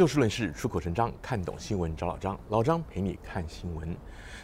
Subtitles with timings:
[0.00, 2.40] 就事论事，出口成章，看懂新闻找老张。
[2.48, 3.94] 老张陪你看新闻。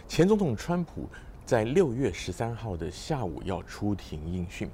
[0.06, 1.08] 前总统川普
[1.46, 4.70] 在六月十三号的下午要出庭应讯。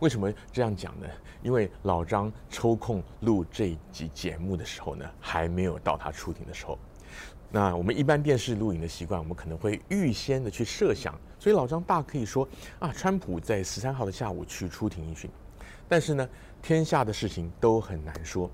[0.00, 1.06] 为什么这样讲呢？
[1.44, 6.76] 因为老张抽空录这一集节目的时候呢，还没有到他出庭的时候。
[7.52, 12.48] 那我们一般电视录影的习惯，我们可能会预先的去设想，所以老张大可以说
[12.80, 15.30] 啊，川普在十三号的下午去出庭应讯。
[15.86, 16.28] 但是呢，
[16.60, 18.50] 天下的事情都很难说。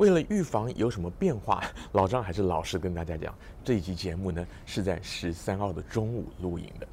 [0.00, 6.88] 为了预防有什么变化， 老张还是老实跟大家讲，这一集节目呢是在十三号的中午录影的。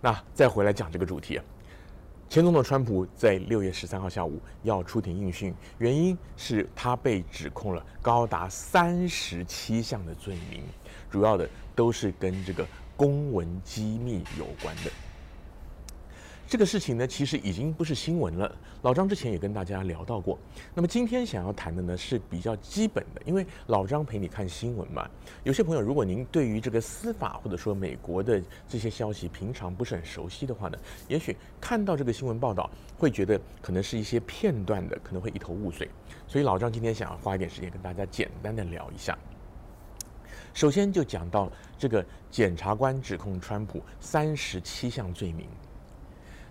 [0.00, 1.44] 那再回来讲这个主题啊，
[2.28, 10.62] 前总统川普在六月十三号下午要出庭应讯，原因是他被指控了高达三十七项的罪名，
[11.10, 12.64] 主要的都是跟这个
[12.96, 14.92] 公文机密有关的。
[16.50, 18.52] 这个事情呢，其实已经不是新闻了。
[18.82, 20.36] 老张之前也跟大家聊到过。
[20.74, 25.08] 那么今天想要谈的呢，是比较基本的，因为老张陪你看新闻嘛。
[25.44, 35.88] 有些朋友，如果您对于这个司法或者说美国的这些消息平常不是很熟悉的话呢，也许看到这个新闻报道，会觉得可能是一些片段的，可能会一头雾水。
[36.26, 39.16] 所以老张今天想要花一点时间跟大家简单的聊一下。
[40.52, 45.46] 首先就讲到这个检察官指控川普三十七项罪名。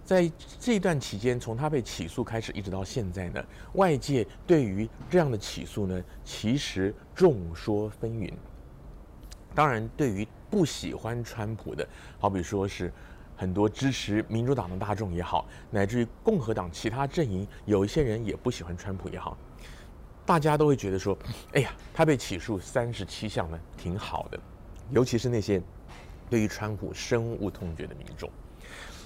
[0.10, 0.28] 在
[0.60, 8.34] 这段期间，从他被起诉开始，一直到现在呢，外界对于这样的起诉呢，其实众说纷纭。
[9.54, 11.88] 当然，对于不喜欢川普的，
[12.18, 12.92] 好比说是
[13.38, 19.38] 很多支持民主党的大众也好，乃至于共和党其他阵营有一些人也不喜欢川普也好，
[20.26, 21.16] 大家都会觉得说，
[21.54, 24.40] 哎呀，他被起诉三十七项呢，挺好的。
[24.90, 25.62] 尤其是那些
[26.32, 28.28] 对于川普深恶痛绝的民众。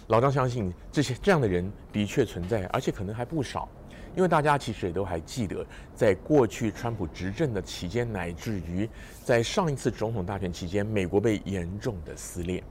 [0.07, 3.69] 老张相信这些这样的人的确存在，而且可能还不少，
[4.15, 5.65] 因为大家其实也都还记得，
[5.95, 8.89] 在过去川普执政的期间，乃至于
[9.23, 12.63] 在上一次总统大选期间，美国被严重的撕裂。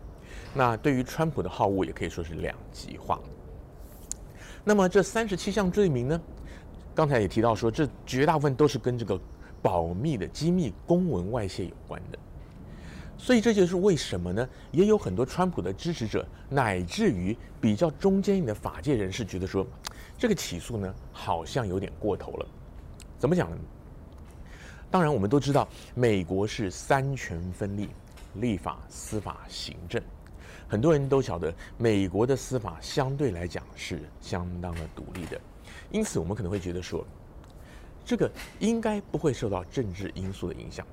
[0.55, 3.19] 那对于川普的好恶也可以说是两极化。
[4.65, 6.21] 那么这三十七项罪名呢，
[6.95, 9.19] 刚才也提到说，这绝大部分都是跟这个
[9.63, 12.19] 保密的机密公文外泄有关的。
[13.23, 14.49] 所以这就是为什么呢？
[14.73, 19.65] 也有很多川普的支持者，乃至于比较中间的法界人士，觉得说，
[20.19, 22.47] 这个起诉呢，好像有点过头了。
[23.21, 23.57] 怎么讲呢？
[24.91, 27.91] 当然，我们都知道，美国是三权分立，
[28.35, 30.03] 立法、司法、行政。
[30.67, 35.41] 很多人都晓得，美国的司法相对来讲是相当的独立的。
[35.93, 37.07] 因此，我们可能会觉得说，
[38.05, 38.29] 这个
[38.59, 40.85] 应该不会受到政治因素的影响。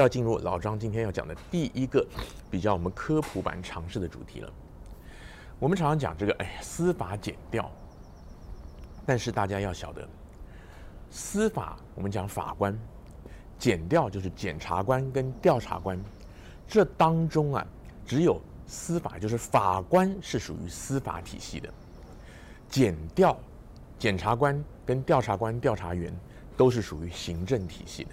[0.00, 2.06] 要进入老张今天要讲的第一个
[2.50, 4.50] 比较我们科普版常识的主题了。
[5.58, 7.70] 我们常常讲这个，哎，司法检调。
[9.04, 10.08] 但是大家要晓得，
[11.10, 12.78] 司法我们讲法官，
[13.58, 16.00] 检调就是检察官跟调查官。
[16.66, 17.66] 这当中啊，
[18.06, 21.68] 只有司法就是法官是属于司法体系的，
[22.68, 23.38] 检调、
[23.98, 26.14] 检察官跟调查官、调查员
[26.56, 28.10] 都是属于行政体系的。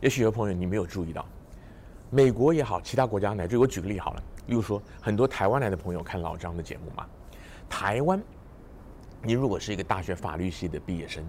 [0.00, 1.24] 也许有朋友你没有注意到，
[2.10, 7.06] 美国也好，其他国家乃至我举个例好了，例如说很多台湾来的朋友看老张的节目嘛，
[7.68, 8.22] 台湾，
[9.22, 11.24] 你如果是一个大学法律系的毕业生，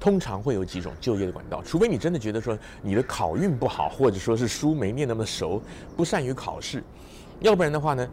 [0.00, 5.62] 通常会有几种就业的管道，除非你真的觉得说你的考运不好，或者说是书没念那么熟，
[5.96, 6.82] 不善于考试，
[7.40, 8.08] 要不然的话呢，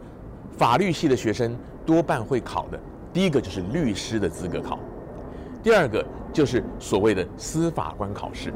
[0.56, 2.80] 法律系的学生多半会考的，
[3.12, 4.78] 第一个就是律师的资格考，
[5.62, 8.52] 第二个就是所谓的司法官考试。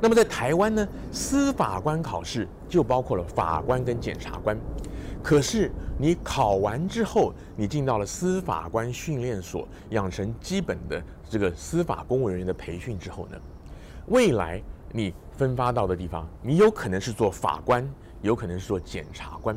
[0.00, 4.56] 那么在台湾呢，司法官考试就包括了法官跟检察官。
[5.22, 13.36] 可是你考完之后，你进到了司法官训练所，养成基本的这个司法公务人员的培训之后呢，
[14.06, 14.62] 未来
[14.92, 17.86] 你分发到的地方，你有可能是做法官，
[18.22, 19.56] 有可能是做检察官。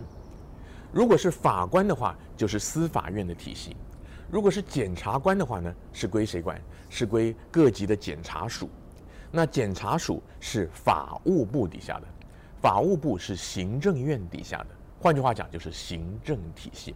[0.91, 3.71] 如果是法官的话，就是司法院的体系；
[4.29, 6.59] 如果是检察官的话呢，是归谁管？
[6.89, 8.67] 是归各级的检察署。
[9.31, 12.07] 那检察署是法务部底下的，
[12.61, 14.67] 法务部是行政院底下的，
[14.99, 16.93] 换句话讲就是行政体系。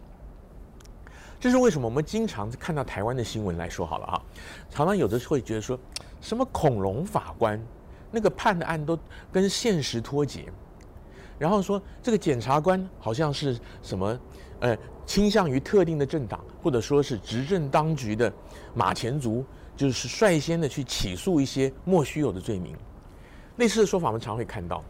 [1.40, 4.22] 这是为什么我们经常看到台湾的新闻来说好了哈，
[4.70, 5.78] 常常有的会觉得说，
[6.20, 7.58] 什么恐龙法官
[8.10, 8.98] 那个判的案都
[9.32, 10.46] 跟现实脱节，
[11.38, 14.18] 然后说这个检察官好像是什么
[14.60, 18.32] 呃倾向于特定的政党，或者说是执政当局的
[18.74, 19.44] 马前卒。
[19.76, 22.74] 就是率先的去起诉一些莫须有的罪名，
[23.56, 24.82] 类似的说法我们常会看到。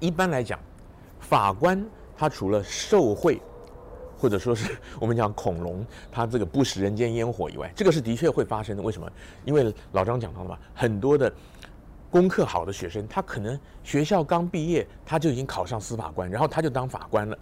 [0.00, 0.58] 一般来讲，
[1.20, 1.84] 法官
[2.16, 3.40] 他除了受贿、
[4.16, 8.82] 或者说是我们讲恐龙，它这个不食人间烟火以外，这个是的确会发生的。
[8.82, 9.08] 为什么？
[9.44, 11.32] 因为老张讲到了嘛，很多的
[12.10, 17.38] 功课好的学生，他可能学校刚毕业，他就已经考上司法官，然后他就当法官了。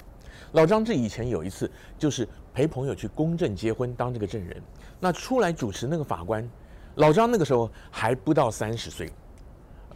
[0.53, 4.63] 老张这以前有一次就是陪朋友去公证结婚，当这个证人，
[4.99, 6.49] 那出来主持那个法官，
[6.97, 9.11] 老张那个时候还不到三十岁，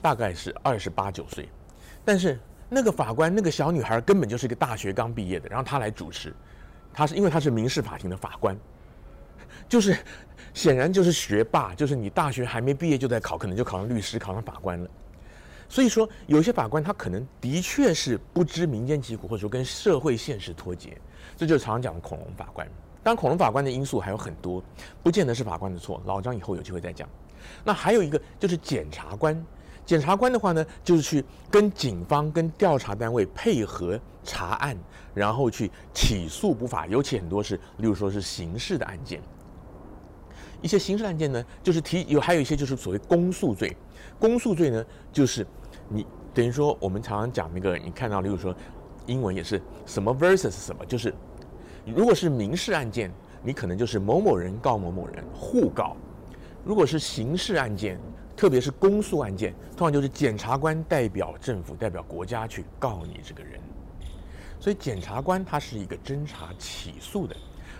[0.03, 1.49] 大概是二十八九岁，
[2.05, 2.39] 但是
[2.69, 6.35] 那个法官那个小女孩根本就是一个大学刚毕业的，然后他来主持。
[6.93, 8.59] 他是因为他是民事法庭的法官，
[9.69, 9.97] 就是
[10.53, 14.91] 显然就是学霸，就是你大学还没毕业就在考，可能就考上律师，考上法官了。
[15.71, 21.01] 所以说，有些法官他可能的确是不知民间疾苦，或者说跟社会现实脱节，
[21.37, 22.67] 这就是常讲的恐龙法官。
[23.05, 24.63] 当然，恐龙法官的因素还有很多，
[25.01, 26.03] 不见得是法官的错。
[26.05, 27.09] 老张以后有机会再讲。
[27.65, 29.47] 那还有一个就是检察官。
[29.87, 34.77] 检察官的话呢，就是去跟警方、跟调查单位配合查案，
[35.15, 39.23] 然后去起诉不法，尤其很多是，例如说是刑事的案件。
[40.61, 43.75] 一些刑事案件呢，就是提有，还有一些就是所谓公诉罪。
[44.19, 45.47] 公诉罪呢，就是
[45.93, 48.55] 你等于说我们常常讲那个，你看到，例如说
[49.07, 51.13] 英文也是什么 versus 什么，就是
[51.85, 55.97] 如果是民事案件，你可能就是某某人告某某人互告；
[56.65, 57.99] 如果是刑事案件，
[58.37, 63.61] 特别是公诉案件，通常就是检察官代表政府、代表国家去告你这个人。
[64.61, 67.35] 所以检察官他是一个侦查起诉的，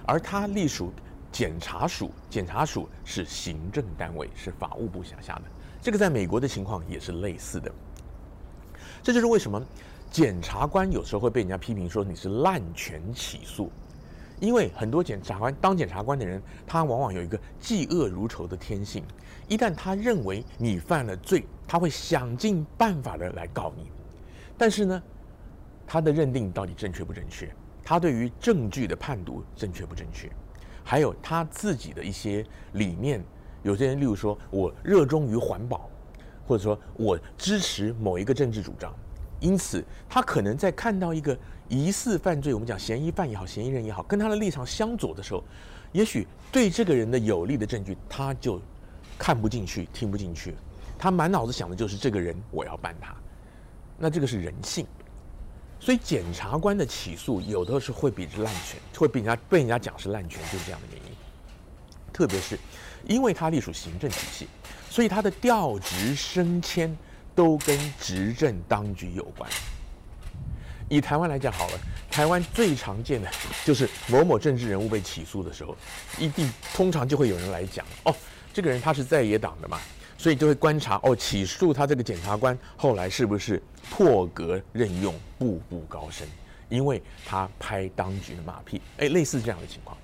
[0.05, 0.93] 而他隶属
[1.31, 5.43] 检察署，检察署是行政单位，是法务部辖下的。
[5.81, 7.71] 这个在美国的情况也是类似的。
[9.03, 9.63] 这就是为什么
[10.11, 13.71] 检察官有时候会被人家批评说你是滥权起诉。
[14.41, 19.05] 因为很多检察官当检察官的人，他往往有一个嫉恶如仇的天性。
[19.49, 23.91] 一旦他认为你犯了罪，他会想尽办法的来告你。
[24.57, 25.03] 但是呢，
[25.87, 27.53] 他的认定到底正确不正确？
[27.85, 30.31] 他对于证据的判读正确不正确？
[30.83, 32.43] 还有他自己的一些
[32.73, 33.23] 理念。
[33.63, 35.90] 有些人，例如说我热衷于环保，
[36.51, 38.93] 或者说我支持某一个政治主张，
[39.39, 41.39] 因此他可能在看到一个。
[41.69, 45.45] 疑似犯罪，我们讲嫌疑犯也好，嫌疑人也好，跟他的立场相左的时候，
[45.93, 48.61] 也许对这个人的有利的证据，他就
[49.17, 50.57] 看不进去、听不进去，
[50.99, 53.15] 他满脑子想的就是这个人，我要办他。
[53.97, 54.85] 那这个是人性，
[55.79, 61.17] 所以检察官的起诉有的是会比滥权，会被人家被人家讲是滥权，就是这样的原因。
[62.13, 62.59] 特别是
[63.07, 64.49] 因为他隶属行政体系，
[64.91, 66.95] 所以他的调职升迁
[67.35, 69.49] 都跟执政当局有关。
[70.89, 71.79] 以台湾来讲好了，
[72.11, 73.31] 台湾最常见的
[73.65, 75.77] 就是某某政治人物被起诉的时候，
[76.19, 78.13] 一定通常就会有人来讲哦，
[78.53, 79.79] 这个人他是在野党的嘛，
[80.19, 86.27] 所以就会观察哦，起诉他这个检察官后来是不是破格任用，步步高升，
[86.69, 89.97] 因为他拍当局的马屁，哎，类似这样的情况。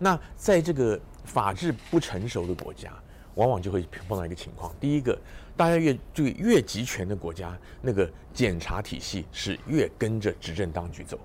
[0.00, 2.92] 那在这个法治不成熟的国家，
[3.38, 5.18] 往往就会碰到一个情况，第一个。
[5.56, 11.18] 大家越注意，越集权的国家，那个检察体系是越跟着执政当局走。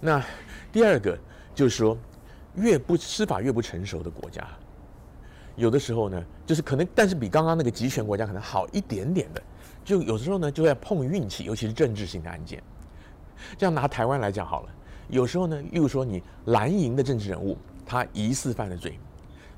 [0.00, 0.24] 那
[0.72, 1.18] 第二个
[1.54, 1.94] 就是说，
[2.54, 4.48] 越不司法越不成熟的国家，
[5.56, 9.42] 有的时候呢，就是可能，但是比刚刚那个集权国家可能好一点点的，
[9.84, 12.62] 就有的时候呢，就要碰运气，尤其是政治性的案件。
[13.58, 14.70] 这样拿台湾来讲好了，
[15.08, 18.98] 有时候呢，例如说你蓝营的政治人物，他疑似犯了罪，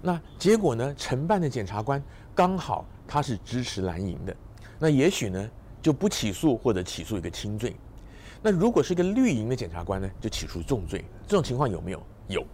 [0.02, 2.02] 那结果呢，承办的检察官
[2.35, 2.87] 刚好。
[3.12, 4.37] 他是支持蓝营的，
[4.78, 5.50] 那也许呢
[5.83, 7.75] 就不起诉或者起诉一个轻罪。
[8.40, 11.04] 那如果是一个绿营的检察官呢，就起诉重罪。
[11.26, 12.00] 这种情况有没有？
[12.28, 12.47] 有。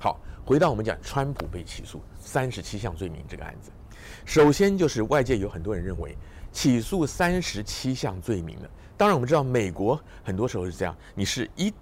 [0.00, 3.70] 好，回到我们讲川普被起诉三十七项罪名这个案子，
[4.24, 6.18] 首先就是外界有很多人认为
[6.50, 8.68] 起诉三十七项罪名的。
[8.96, 11.72] 当然我们知道美国很多时候是这样，你是一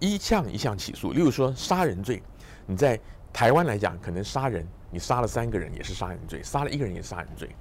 [0.00, 1.12] 一项一项起诉。
[1.12, 2.20] 例如说杀人罪，
[2.66, 3.00] 你在
[3.36, 4.66] 台湾来讲可能杀人。
[4.90, 7.54] 你杀了三个人也是杀人罪，杀了一个人也是杀人罪，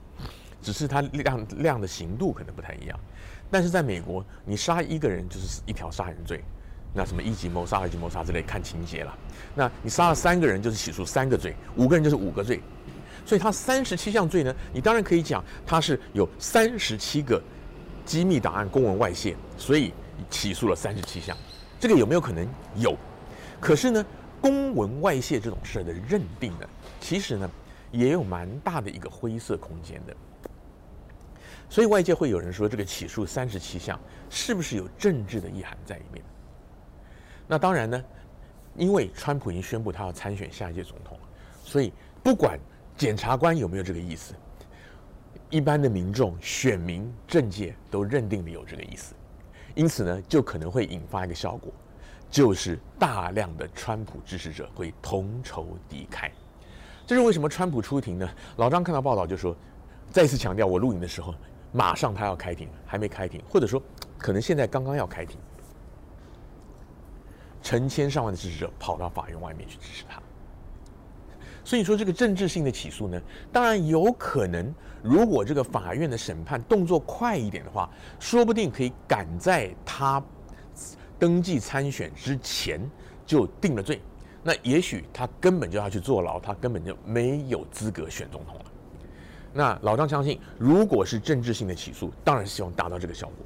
[0.62, 2.98] 只是他量量的刑度可能不太一样。
[3.52, 6.42] 但是在美国，你杀一个人就是一条杀人罪，
[6.94, 9.14] 那什么一级谋杀、二级谋杀之类看情节了。
[9.54, 12.62] 那你杀了三个人就是起诉三个罪，五个人就是五个罪。
[13.26, 17.42] 所以他三十七项罪呢，你当然可以讲他是有三十七个
[18.06, 19.92] 机密档案公文外泄，所以
[20.30, 21.36] 起诉了三十七项。
[21.82, 22.48] 这个有没有可能？
[22.76, 22.96] 有。
[23.60, 24.06] 可是呢，
[24.46, 26.70] 公文外泄这种事的认定呢？
[27.02, 27.50] 其实呢，
[27.92, 30.16] 也有蛮大的一个灰色空间的，
[31.68, 34.00] 所以外界会有人说，这个起诉三十七项
[34.30, 36.24] 是不是有政治的意涵在里面？
[37.48, 38.06] 那当然呢，
[38.76, 41.24] 因为川普已经宣布他要参选下一届总统了，
[41.64, 42.60] 所以不管
[42.96, 44.36] 检察官有没有这个意思，
[45.50, 49.16] 一般的民众、选民、政界都认定了有这个意思，
[49.74, 51.74] 因此呢，就可能会引发一个效果，
[52.30, 56.30] 就是大量的川普支持者会同仇敌忾。
[57.08, 58.30] 这是为什么川普出庭呢？
[58.58, 59.56] 老张看到报道就说，
[60.12, 61.36] 再次强调，我录影的时候
[61.72, 63.82] 马上他要开庭，还没开庭，或者说
[64.18, 65.38] 可能现在刚刚要开庭，
[67.62, 70.22] 成千上万的支持者跑到法院外面去支持他。
[71.64, 73.20] 所以说，这个政治性的起诉呢，
[73.52, 77.90] 当然有可能，如果这个法院的审判动作快一点的话，
[78.20, 80.24] 说不定可以赶在他
[81.20, 82.80] 登记参选之前
[83.26, 84.02] 就定了罪。
[84.44, 88.66] 那也许他根本就要去坐牢，他根本就没有资格选总统了。
[89.54, 93.46] 那老张相信，如果是政治性的起诉，当然希望达到这个效果。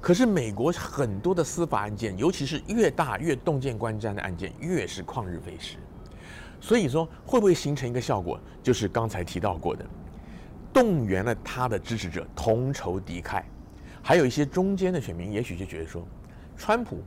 [0.00, 5.76] 可是美国很多的司法案件，尤其是越大越动见观瞻的案件，越是旷日费时。
[6.60, 9.84] 所以说，会不会形成一个效果，就是刚才提到过的，
[10.72, 13.42] 动员了他的支持者同仇敌忾，
[14.02, 16.04] 还有一些中间的选民，也许就觉得说，
[16.56, 17.02] 川普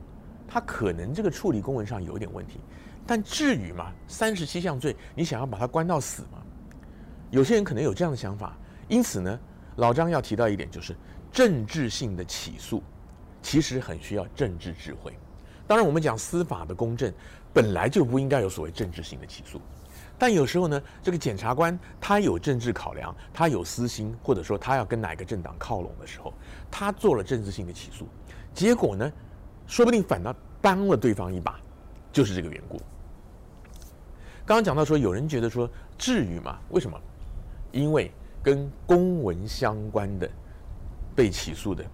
[0.46, 2.60] 他可能这个处理公文上有一点问题，
[3.06, 3.92] 但至于吗？
[4.06, 6.42] 三十七项罪，你想要把他关到死吗？
[7.30, 8.56] 有些人可能有这样的想法。
[8.88, 9.38] 因此呢，
[9.76, 10.96] 老张要提到一点，就是
[11.32, 12.82] 政治性的起诉，
[13.42, 15.18] 其实很需要政治智慧。
[15.66, 17.12] 当然，我们讲司法的公正。
[17.52, 19.58] 本来就不应该有所谓政治性的起诉，
[20.18, 26.34] 但有时候呢，这个检察官他有政治考量，他有私心，或者说他要跟哪个政党靠拢的时候，
[26.70, 28.06] 他做了政治性的起诉，
[28.52, 29.10] 结果呢，
[29.66, 31.60] 说不定反倒帮了对方一把，
[32.12, 32.76] 就是这个缘故。
[34.44, 35.68] 刚刚讲到说，有人觉得说，
[35.98, 36.58] 至于吗？
[36.70, 37.00] 为什么？
[37.72, 40.30] 因为跟公文相关的
[41.14, 41.84] 被起诉的，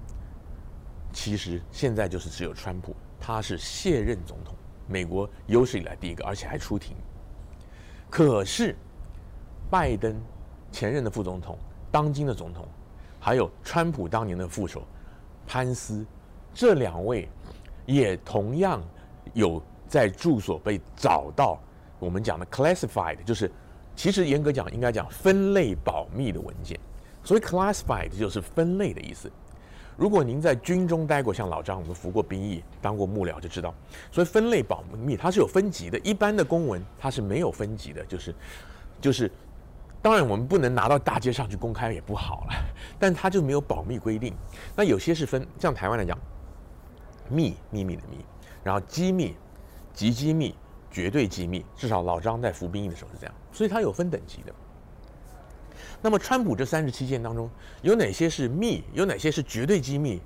[1.13, 4.55] 其实现在就是只有川普，他是卸任总统。
[4.87, 6.95] 美国有史以来第一个，而且还出庭。
[8.11, 8.77] 可是，
[9.71, 10.15] 拜登
[10.71, 11.57] 前任的副总统、
[11.91, 12.69] 当今的总统，
[13.19, 14.83] 还有川普当年的副手
[15.47, 16.05] 潘斯，
[16.53, 17.27] 这两位
[17.87, 18.83] 也同样
[19.33, 21.59] 有在住所被找到。
[21.99, 23.51] 我们讲的 classified，就是
[23.95, 26.79] 其实严格讲应该讲分类保密的文件。
[27.23, 29.31] 所谓 classified 就是分类的意思。
[29.97, 33.73] 如果您在军中待过，像老张，我们服过兵役，当过幕僚，就知道，
[34.11, 35.99] 所以分类保密它是有分级的。
[36.01, 38.35] 一般的公文它是没有分级的，就是，
[39.01, 39.31] 就是，
[40.01, 42.55] 当然我们不能拿到大街上去公开也不好了，
[42.99, 44.35] 但它就没有保密规定。
[44.75, 46.19] 那有些是分，像台湾来讲，
[47.29, 48.25] 密秘密的秘，
[48.63, 49.37] 然后机密、
[49.93, 50.55] 极机密、
[50.91, 54.55] 绝对机密，至少老张在服兵役的时候是这样，所以它有分等级的。
[56.01, 57.49] 那么，川普这三十七件当中，
[57.81, 58.83] 有哪些是密？
[58.93, 60.21] 有哪些是绝对机密？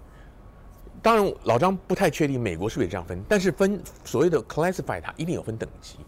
[1.03, 5.99] 当然，老张不太确定美国是不是也这样分，但是分所谓的 classify，它一定有分等级。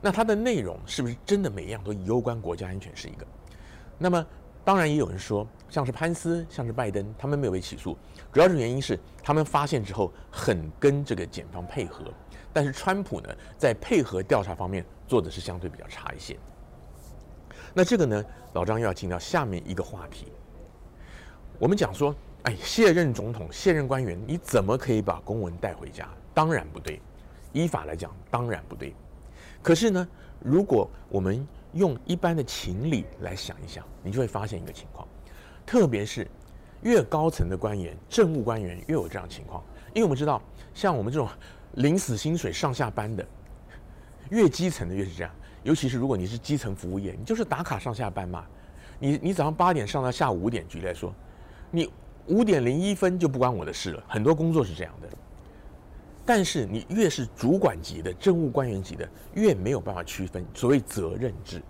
[0.00, 3.26] 那它的内容是不是真的每一样都攸关国家安全是一个？
[3.98, 4.26] 那么，
[4.64, 7.96] 当然也有人说，像是潘斯，像是拜登，他们没有被起诉，
[8.32, 12.04] 主要是原因是他们发现之后很跟这个检方配合，
[12.52, 16.36] 但是川普呢，在配合调查方面做的是相对比较差一些。
[17.74, 20.32] 那这个呢，老张又要进到下面一个话题。
[21.58, 26.08] 我们讲说，哎，卸任总统、卸任官员，你怎么可以把公文带回家？
[26.32, 27.00] 当然不对，
[27.52, 28.94] 依法来讲，当然不对。
[29.62, 30.08] 可是呢，
[30.38, 35.06] 如果我们用一般的情理来想一想，你就会发现一个情况，
[35.66, 36.26] 特别是
[36.82, 39.62] 越高层的官员、政务官员越有这样情况，
[39.94, 40.40] 因为我们知道，
[40.74, 41.28] 像我们这种
[41.74, 43.24] 领死薪水上下班的，
[44.30, 45.30] 越基层的越是这样。
[45.62, 48.46] 尤其是如果你是基层服务业，你就是打卡上下班嘛。
[48.98, 51.14] 你你早上八点上到下午五点，举例来说，
[51.70, 51.90] 你
[52.26, 54.02] 五点零一分就不关我的事了。
[54.08, 55.08] 很多工作是这样的。
[56.24, 61.60] 但是你越是主管级的政务官员级的，越没有办法区分所谓责任制。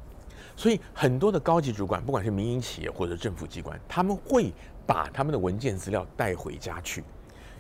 [0.61, 4.52] 所以很多的高级主管，不管是民营企业或者政府机关，他们会
[4.87, 7.02] 把他们的文件资料带回家去。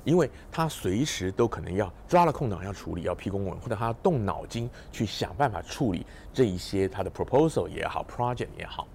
[0.04, 8.86] 因为他随时都可能要抓了空档要处理，要批公文，或者他要动脑筋去想办法处理这一些他的 proposal 也好，project 也好，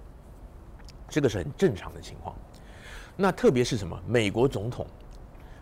[1.08, 2.32] 这个是很正常的情况。
[3.16, 4.00] 那特别是什么？
[4.06, 4.86] 美国总统，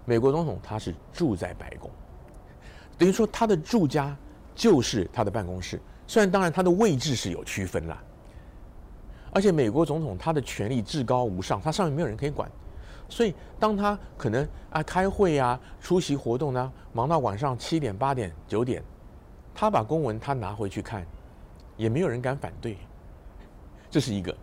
[0.04, 1.90] 美国总统他是住在白宫，
[2.98, 4.14] 等于说他的住家
[4.54, 5.80] 就是他的办公室。
[6.06, 8.02] 虽然当然他的位置是有区分啦，
[9.34, 12.50] 而且美国总统他的权力至高无上，他上面没有人可以管。
[13.06, 18.82] 所以，当他可能啊开会啊、出席活动呢，忙到晚上七点、八点、九点，
[19.54, 21.04] 他把公文他拿回去看，
[21.76, 22.78] 也没有人敢反对。
[23.90, 24.34] 这是一个。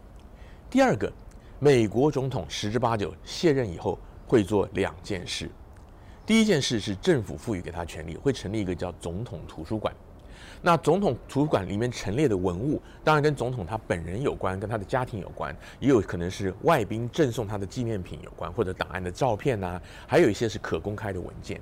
[0.69, 1.12] 第二个，
[1.57, 5.50] 美国总统十之八九卸任以后会做两件事。
[6.25, 9.93] 第一件事是政府赋予给他权利，会成立一个叫总统图书馆。
[10.62, 21.60] 那总统图书馆里面陈列的文物，当然跟总统他本人有关，跟他的家庭有关，也有可能是外宾赠送他的纪念品有关，或者档案的照片呐、还有一些是可公开的文件。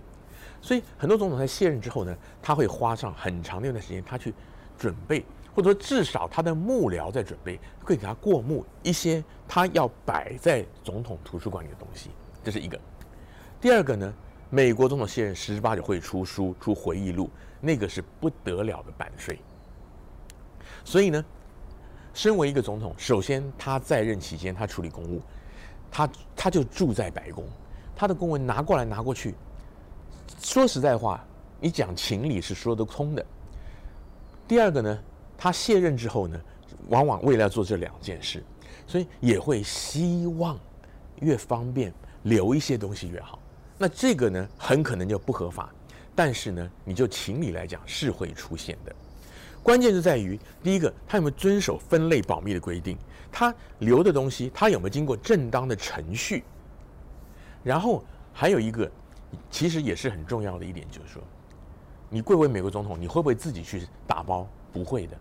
[0.61, 4.33] 所以很多总统在卸任之后呢，他会花上很长的一段时间，他去
[4.77, 5.23] 准备，
[5.55, 12.09] 或者说至少他的幕僚在准备，会给他过目一些他要摆在总统图书馆里的东西，
[12.43, 12.77] 这是一个。
[13.61, 14.13] 第二个呢，
[14.49, 17.29] 美国总统卸任十之八九会出书、出回忆录，
[17.61, 19.39] 那个是不得了的版税。
[20.83, 21.23] 所以呢，
[22.13, 25.21] 身为一个总统，首先他在任期间他处理公务，
[25.91, 27.45] 他他就住在白宫，
[27.95, 29.35] 他的公文拿过来拿过去。
[30.41, 31.23] 说实在话，
[31.59, 33.25] 你讲情理是说得通的。
[34.47, 34.99] 第二个呢，
[35.37, 36.41] 他卸任之后呢，
[36.87, 38.43] 往往为了要做这两件事，
[38.87, 40.57] 所以也会希望
[41.19, 43.38] 越方便留一些东西越好。
[43.79, 45.73] 那这个呢，很可能就不合法，
[46.13, 48.93] 但是呢，你就情理来讲是会出现的。
[49.63, 52.95] 关键就在于第一个，他有没有遵守分类保密的规定？
[53.31, 56.43] 他留的东西，他有没有经过正当的程序？
[57.63, 58.87] 然后还有一个。
[59.51, 61.21] 其实也是很重要的一点，就是说，
[62.09, 64.47] 你贵为美国总统，你会不会自己去打包？
[64.73, 65.15] 不会的。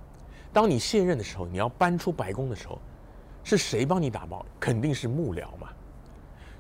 [0.51, 2.81] 当你卸任的时候，你要搬出白宫的时候，
[3.45, 4.47] 是谁帮你打包？
[4.59, 5.69] 肯定是幕僚嘛。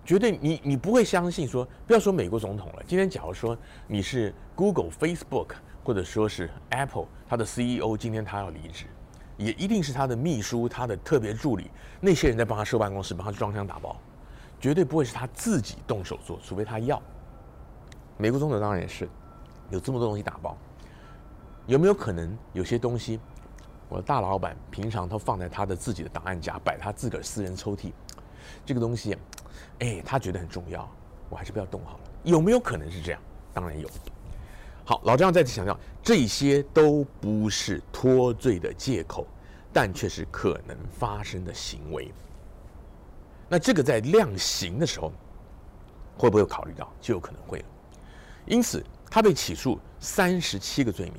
[0.09, 2.83] 绝对你你不会相信说，不要说美国总统了。
[2.87, 3.55] 今天假如说
[3.87, 5.51] 你是 Google、Facebook
[5.85, 8.87] 或者说是 Apple，他的 CEO 今天他要离职，
[9.37, 14.01] 也一定是他的秘书、他的特别助理那些人在帮他收办公室、帮他装箱打包，
[14.59, 16.99] 绝对不会是他自己动手做，除非他要。
[18.17, 19.07] 美国总统当然也是
[19.69, 20.57] 有这么多东西打包，
[21.67, 23.21] 有没有可能有些东西，
[23.91, 27.93] 我的大老板平常都放在他的自己的档案夹，摆他自个儿私人抽屉，
[28.65, 29.15] 这个东西，
[29.81, 30.89] 哎，他觉得很重要，
[31.29, 32.01] 我还是不要动好了。
[32.25, 33.21] 有没有可能是这样？
[33.53, 33.89] 当然有。
[34.85, 39.27] 好，老张再次强调，这些都不是脱罪的借口，
[39.73, 42.11] 但却是可能发生的行为。
[43.49, 45.13] 那这个在量刑的时候，
[46.17, 46.91] 会不会考虑到？
[47.01, 47.65] 就有可能会了。
[48.47, 51.17] 因此，他被起诉三十七个罪名。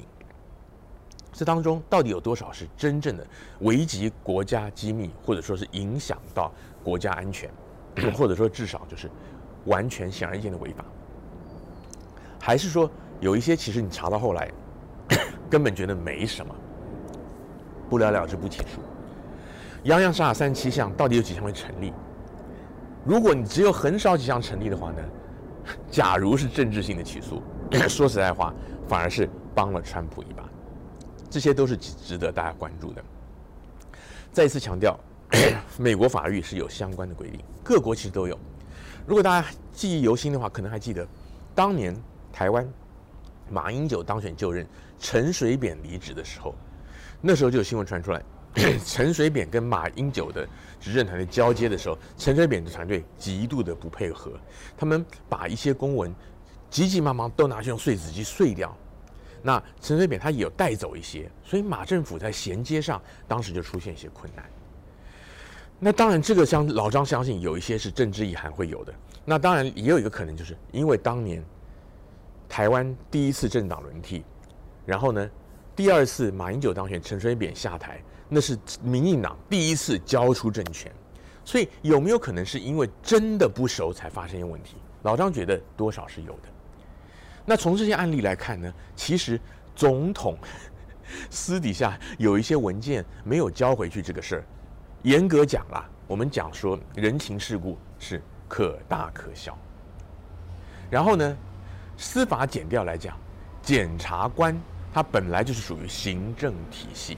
[1.31, 3.25] 这当中到底有多少是真正的
[3.59, 6.51] 危及国家机密，或者说是影响到
[6.83, 7.49] 国家安全，
[8.15, 9.09] 或者说至少就是
[9.65, 10.83] 完全显而易见的违法？
[12.39, 14.49] 还是说有一些其实你查到后来
[15.49, 16.55] 根本觉得没什么，
[17.89, 18.79] 不了了之不起诉？
[19.83, 21.93] 洋洋洒洒三七项，到底有几项会成立？
[23.05, 24.97] 如果你只有很少几项成立的话呢？
[25.91, 27.41] 假如是政治性的起诉，
[27.87, 28.53] 说实在话，
[28.87, 30.43] 反而是帮了川普一把，
[31.29, 33.03] 这些都是值得大家关注的。
[34.31, 34.99] 再一次强调，
[35.77, 38.37] 美国法律是有相关的规定，各国其实都有。
[39.05, 41.07] 如果大家记忆犹新的话，可能还记得
[41.55, 41.95] 当年
[42.31, 42.67] 台湾
[43.49, 44.67] 马英九当选就任，
[44.99, 46.53] 陈水扁离职的时候，
[47.21, 48.21] 那时候就有新闻传出来。
[48.83, 50.47] 陈水扁跟马英九的
[50.81, 54.31] 执政团队交接的时候，陈水扁的团队极度的不配合，
[54.75, 56.13] 他们把一些公文
[56.69, 58.75] 急急忙忙都拿去用碎纸机碎掉。
[59.43, 64.43] 那陈水扁他也有带走一些，所以马政府在衔接上当时就出现一些困难。
[65.79, 68.93] 那当然，这个相老张相信有一些是政治意涵会有的。
[69.23, 71.43] 那当然也有一个可能，就是因为当年
[72.49, 74.23] 台湾第一次政党轮替，
[74.85, 75.29] 然后呢，
[75.75, 78.01] 第二次马英九当选，陈水扁下台。
[78.31, 80.91] 那是民进党第一次交出政权，
[81.43, 84.75] 所以有没有可能是因为真的不熟才发生一些问题？
[85.01, 86.49] 老张觉得多少是有的。
[87.43, 89.39] 那从这些案例来看呢，其实
[89.75, 90.37] 总统
[91.31, 94.43] 私底下有一些文件没有交回去这个事儿，
[95.03, 99.57] 严格讲啦，我们讲说人情世故是可大可小。
[100.89, 101.37] 然后呢，
[101.95, 103.17] 司法检调来讲，
[103.61, 104.59] 检察官
[104.93, 107.17] 他本来就是属于行政体系。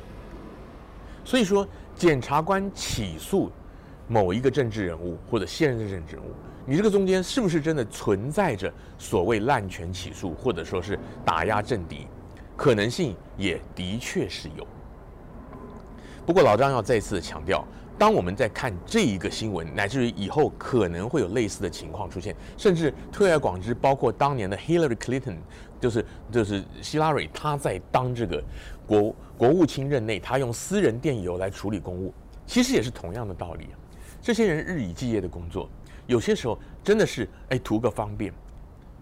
[1.23, 3.51] 所以说，检察官起诉
[4.07, 6.31] 某一个政治人物或者现任政治人物，
[6.65, 12.07] 你这个中间是不是真的存在着所谓滥权起诉，或者说是打压政敌，
[12.55, 14.67] 可能性也的确是有。
[16.25, 17.65] 不过老张要再次强调，
[17.97, 25.37] 当我们在看这一个新闻，乃至于以后可能会有类似的情况出现，甚至推而广之，包括当年的 Hillary Clinton，
[25.79, 28.43] 就是就是希拉蕊，他在当这个。
[28.87, 32.13] 国国务卿任内，他用私人电邮来处理公务，
[32.45, 33.69] 其实也是同样的道理。
[34.21, 35.69] 这些人日以继夜的工作，
[36.07, 38.33] 有些时候真的是哎图个方便。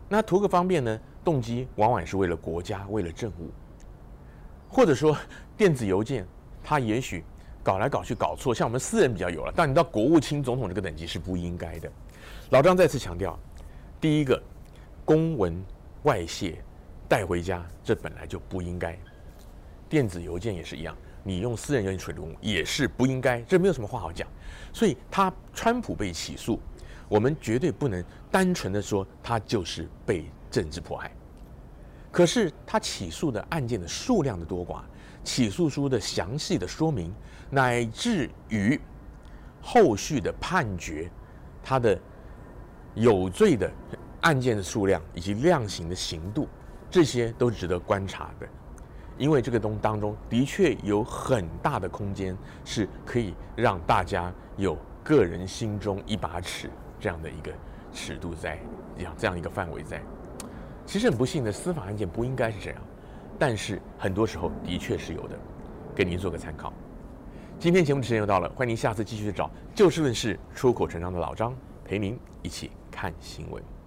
[0.08, 3.49] 那图个方便呢，动机往往是为了国家，为了政务。
[4.67, 5.17] 或者说
[5.58, 6.23] 电子邮件，
[6.63, 7.24] 他也许
[7.63, 11.91] 搞来搞去搞错，像我们私人比较有了，但你到国务卿总统这个等级是不应该的。
[12.52, 13.38] 老张再次强调，
[14.02, 14.41] 第一个，
[15.06, 15.63] 公文
[16.04, 16.63] 外泄
[17.08, 18.98] 带回家，这本来就不应该。
[19.88, 24.28] 电子邮件也是一样，你用私人邮件处理也是不应该，这没有什么话好讲。
[24.72, 26.60] 所以他川普被起诉，
[27.08, 31.12] 我们绝对不能单纯的说他就是被政治迫害，
[32.12, 34.82] 可是他起诉的案件的数量的多寡，
[35.30, 37.13] 起诉书的详细的说明，
[37.52, 38.82] 乃至于
[39.62, 41.08] 后续的判决，
[41.62, 41.96] 他的
[42.96, 43.72] 有罪的
[44.22, 46.48] 案件的数量以及量刑的刑度，
[46.89, 48.48] 这些都值得观察的。
[49.20, 57.52] 因为这个东当中的确有很大的空间，是可以让大家有个人心中一把尺这样的一个
[57.94, 58.60] 尺度在，
[58.98, 60.02] 这样这样一个范围在。
[60.88, 62.82] 其实很不幸的，司法案件不应该是这样，
[63.39, 65.39] 但是很多时候的确是有的，
[65.95, 66.73] 给您做个参考。
[67.58, 73.79] 今天节目的时间又到了，欢迎您下次继续找就事论事、出口成章的老张陪您一起看新闻。